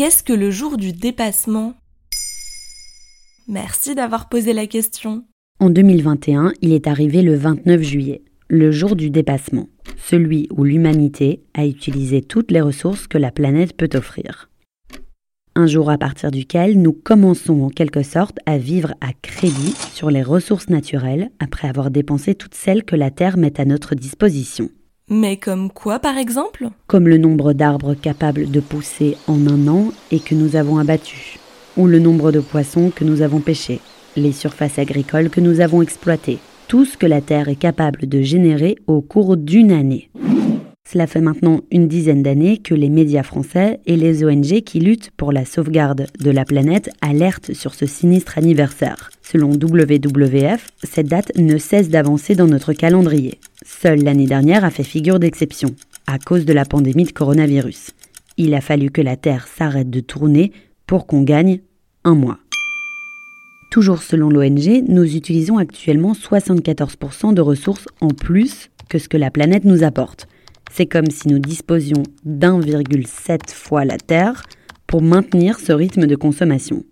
qu'est-ce 0.00 0.22
que 0.22 0.32
le 0.32 0.50
jour 0.50 0.78
du 0.78 0.94
dépassement? 0.94 1.74
Merci 3.48 3.94
d'avoir 3.94 4.30
posé 4.30 4.54
la 4.54 4.66
question. 4.66 5.24
En 5.58 5.68
2021, 5.68 6.54
il 6.62 6.72
est 6.72 6.86
arrivé 6.86 7.20
le 7.20 7.34
29 7.34 7.82
juillet, 7.82 8.22
le 8.48 8.70
jour 8.70 8.96
du 8.96 9.10
dépassement, 9.10 9.68
celui 9.98 10.48
où 10.52 10.64
l'humanité 10.64 11.42
a 11.52 11.66
utilisé 11.66 12.22
toutes 12.22 12.50
les 12.50 12.62
ressources 12.62 13.08
que 13.08 13.18
la 13.18 13.30
planète 13.30 13.76
peut 13.76 13.90
offrir. 13.92 14.48
Un 15.54 15.66
jour 15.66 15.90
à 15.90 15.98
partir 15.98 16.30
duquel 16.30 16.80
nous 16.80 16.94
commençons 16.94 17.60
en 17.60 17.68
quelque 17.68 18.02
sorte 18.02 18.38
à 18.46 18.56
vivre 18.56 18.94
à 19.02 19.12
crédit 19.12 19.74
sur 19.92 20.10
les 20.10 20.22
ressources 20.22 20.70
naturelles 20.70 21.30
après 21.40 21.68
avoir 21.68 21.90
dépensé 21.90 22.34
toutes 22.34 22.54
celles 22.54 22.84
que 22.84 22.96
la 22.96 23.10
Terre 23.10 23.36
met 23.36 23.60
à 23.60 23.66
notre 23.66 23.94
disposition. 23.94 24.70
Mais 25.12 25.36
comme 25.36 25.72
quoi 25.72 25.98
par 25.98 26.18
exemple 26.18 26.68
Comme 26.86 27.08
le 27.08 27.18
nombre 27.18 27.52
d'arbres 27.52 27.94
capables 27.94 28.48
de 28.48 28.60
pousser 28.60 29.16
en 29.26 29.44
un 29.48 29.66
an 29.66 29.88
et 30.12 30.20
que 30.20 30.36
nous 30.36 30.54
avons 30.54 30.78
abattus, 30.78 31.40
ou 31.76 31.88
le 31.88 31.98
nombre 31.98 32.30
de 32.30 32.38
poissons 32.38 32.92
que 32.94 33.02
nous 33.02 33.20
avons 33.20 33.40
pêchés, 33.40 33.80
les 34.16 34.30
surfaces 34.30 34.78
agricoles 34.78 35.28
que 35.28 35.40
nous 35.40 35.60
avons 35.60 35.82
exploitées, 35.82 36.38
tout 36.68 36.84
ce 36.84 36.96
que 36.96 37.06
la 37.06 37.20
Terre 37.20 37.48
est 37.48 37.56
capable 37.56 38.08
de 38.08 38.22
générer 38.22 38.76
au 38.86 39.00
cours 39.00 39.36
d'une 39.36 39.72
année. 39.72 40.10
Cela 40.88 41.08
fait 41.08 41.20
maintenant 41.20 41.62
une 41.72 41.88
dizaine 41.88 42.22
d'années 42.22 42.58
que 42.58 42.74
les 42.74 42.88
médias 42.88 43.24
français 43.24 43.80
et 43.86 43.96
les 43.96 44.24
ONG 44.24 44.60
qui 44.62 44.78
luttent 44.78 45.10
pour 45.16 45.32
la 45.32 45.44
sauvegarde 45.44 46.06
de 46.20 46.30
la 46.30 46.44
planète 46.44 46.90
alertent 47.00 47.52
sur 47.52 47.74
ce 47.74 47.86
sinistre 47.86 48.38
anniversaire. 48.38 49.10
Selon 49.22 49.50
WWF, 49.50 50.68
cette 50.84 51.08
date 51.08 51.32
ne 51.36 51.58
cesse 51.58 51.90
d'avancer 51.90 52.36
dans 52.36 52.48
notre 52.48 52.72
calendrier. 52.72 53.38
Seule 53.78 54.02
l'année 54.02 54.26
dernière 54.26 54.64
a 54.64 54.70
fait 54.70 54.82
figure 54.82 55.18
d'exception, 55.18 55.70
à 56.06 56.18
cause 56.18 56.44
de 56.44 56.52
la 56.52 56.66
pandémie 56.66 57.04
de 57.04 57.12
coronavirus. 57.12 57.92
Il 58.36 58.52
a 58.54 58.60
fallu 58.60 58.90
que 58.90 59.00
la 59.00 59.16
Terre 59.16 59.46
s'arrête 59.46 59.88
de 59.88 60.00
tourner 60.00 60.52
pour 60.86 61.06
qu'on 61.06 61.22
gagne 61.22 61.60
un 62.04 62.14
mois. 62.14 62.40
Toujours 63.70 64.02
selon 64.02 64.28
l'ONG, 64.28 64.82
nous 64.86 65.16
utilisons 65.16 65.56
actuellement 65.56 66.12
74% 66.12 67.32
de 67.32 67.40
ressources 67.40 67.86
en 68.02 68.08
plus 68.08 68.68
que 68.90 68.98
ce 68.98 69.08
que 69.08 69.16
la 69.16 69.30
planète 69.30 69.64
nous 69.64 69.82
apporte. 69.82 70.26
C'est 70.70 70.86
comme 70.86 71.08
si 71.10 71.28
nous 71.28 71.38
disposions 71.38 72.02
d'1,7 72.24 73.50
fois 73.50 73.86
la 73.86 73.96
Terre 73.96 74.42
pour 74.86 75.00
maintenir 75.00 75.58
ce 75.58 75.72
rythme 75.72 76.06
de 76.06 76.16
consommation. 76.16 76.84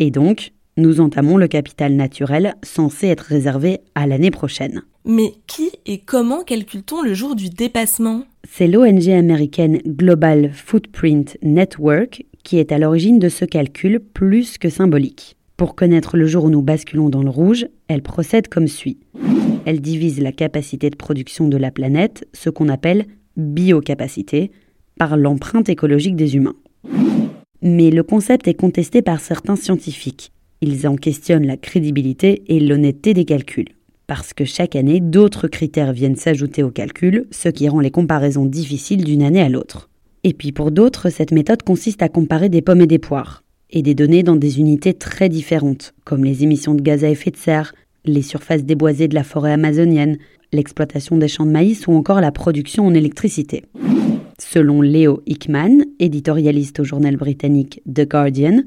Et 0.00 0.10
donc, 0.10 0.52
nous 0.76 1.00
entamons 1.00 1.36
le 1.36 1.46
capital 1.46 1.94
naturel 1.94 2.54
censé 2.64 3.06
être 3.08 3.20
réservé 3.20 3.80
à 3.94 4.08
l'année 4.08 4.32
prochaine. 4.32 4.82
Mais 5.04 5.34
qui 5.48 5.70
et 5.84 5.98
comment 5.98 6.44
calcule-t-on 6.44 7.02
le 7.02 7.12
jour 7.12 7.34
du 7.34 7.50
dépassement? 7.50 8.22
C'est 8.48 8.68
l'ONG 8.68 9.08
américaine 9.08 9.78
Global 9.84 10.52
Footprint 10.52 11.36
Network 11.42 12.24
qui 12.44 12.58
est 12.58 12.72
à 12.72 12.78
l'origine 12.78 13.18
de 13.18 13.28
ce 13.28 13.44
calcul 13.44 14.00
plus 14.00 14.58
que 14.58 14.68
symbolique. 14.68 15.36
Pour 15.56 15.74
connaître 15.74 16.16
le 16.16 16.26
jour 16.26 16.44
où 16.44 16.50
nous 16.50 16.62
basculons 16.62 17.08
dans 17.08 17.22
le 17.22 17.30
rouge, 17.30 17.66
elle 17.88 18.02
procède 18.02 18.48
comme 18.48 18.68
suit. 18.68 18.98
Elle 19.64 19.80
divise 19.80 20.20
la 20.20 20.32
capacité 20.32 20.90
de 20.90 20.96
production 20.96 21.48
de 21.48 21.56
la 21.56 21.70
planète, 21.70 22.26
ce 22.32 22.50
qu'on 22.50 22.68
appelle 22.68 23.06
biocapacité, 23.36 24.50
par 24.98 25.16
l'empreinte 25.16 25.68
écologique 25.68 26.16
des 26.16 26.36
humains. 26.36 26.56
Mais 27.60 27.90
le 27.90 28.02
concept 28.02 28.48
est 28.48 28.54
contesté 28.54 29.02
par 29.02 29.20
certains 29.20 29.56
scientifiques. 29.56 30.32
Ils 30.60 30.86
en 30.86 30.96
questionnent 30.96 31.46
la 31.46 31.56
crédibilité 31.56 32.42
et 32.48 32.60
l'honnêteté 32.60 33.14
des 33.14 33.24
calculs. 33.24 33.68
Parce 34.06 34.32
que 34.32 34.44
chaque 34.44 34.76
année, 34.76 35.00
d'autres 35.00 35.48
critères 35.48 35.92
viennent 35.92 36.16
s'ajouter 36.16 36.62
au 36.62 36.70
calcul, 36.70 37.26
ce 37.30 37.48
qui 37.48 37.68
rend 37.68 37.80
les 37.80 37.90
comparaisons 37.90 38.46
difficiles 38.46 39.04
d'une 39.04 39.22
année 39.22 39.40
à 39.40 39.48
l'autre. 39.48 39.88
Et 40.24 40.34
puis 40.34 40.52
pour 40.52 40.70
d'autres, 40.70 41.10
cette 41.10 41.32
méthode 41.32 41.62
consiste 41.62 42.02
à 42.02 42.08
comparer 42.08 42.48
des 42.48 42.62
pommes 42.62 42.82
et 42.82 42.86
des 42.86 42.98
poires, 42.98 43.42
et 43.70 43.82
des 43.82 43.94
données 43.94 44.22
dans 44.22 44.36
des 44.36 44.60
unités 44.60 44.94
très 44.94 45.28
différentes, 45.28 45.94
comme 46.04 46.24
les 46.24 46.42
émissions 46.42 46.74
de 46.74 46.82
gaz 46.82 47.04
à 47.04 47.10
effet 47.10 47.30
de 47.30 47.36
serre, 47.36 47.74
les 48.04 48.22
surfaces 48.22 48.64
déboisées 48.64 49.08
de 49.08 49.14
la 49.14 49.24
forêt 49.24 49.52
amazonienne, 49.52 50.18
l'exploitation 50.52 51.16
des 51.16 51.28
champs 51.28 51.46
de 51.46 51.50
maïs 51.50 51.86
ou 51.86 51.92
encore 51.92 52.20
la 52.20 52.32
production 52.32 52.86
en 52.86 52.94
électricité. 52.94 53.64
Selon 54.38 54.82
Leo 54.82 55.22
Hickman, 55.26 55.84
éditorialiste 55.98 56.80
au 56.80 56.84
journal 56.84 57.16
britannique 57.16 57.80
The 57.92 58.08
Guardian, 58.08 58.62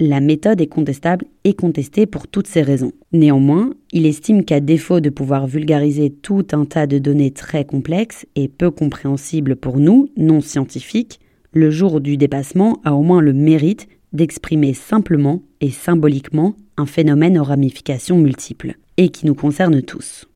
la 0.00 0.20
méthode 0.20 0.60
est 0.60 0.66
contestable 0.66 1.26
et 1.44 1.54
contestée 1.54 2.06
pour 2.06 2.26
toutes 2.26 2.46
ces 2.46 2.62
raisons. 2.62 2.92
Néanmoins, 3.12 3.74
il 3.92 4.06
estime 4.06 4.44
qu'à 4.44 4.60
défaut 4.60 5.00
de 5.00 5.10
pouvoir 5.10 5.46
vulgariser 5.46 6.10
tout 6.10 6.46
un 6.52 6.64
tas 6.64 6.86
de 6.86 6.98
données 6.98 7.32
très 7.32 7.64
complexes 7.64 8.26
et 8.34 8.48
peu 8.48 8.70
compréhensibles 8.70 9.56
pour 9.56 9.78
nous, 9.78 10.08
non 10.16 10.40
scientifiques, 10.40 11.20
le 11.52 11.70
jour 11.70 12.00
du 12.00 12.16
dépassement 12.16 12.80
a 12.84 12.94
au 12.94 13.02
moins 13.02 13.20
le 13.20 13.32
mérite 13.32 13.88
d'exprimer 14.12 14.72
simplement 14.74 15.42
et 15.60 15.70
symboliquement 15.70 16.54
un 16.76 16.86
phénomène 16.86 17.38
aux 17.38 17.44
ramifications 17.44 18.16
multiples, 18.18 18.74
et 18.96 19.10
qui 19.10 19.26
nous 19.26 19.34
concerne 19.34 19.82
tous. 19.82 20.26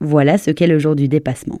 Voilà 0.00 0.38
ce 0.38 0.50
qu'est 0.50 0.66
le 0.66 0.78
jour 0.78 0.96
du 0.96 1.08
dépassement. 1.08 1.60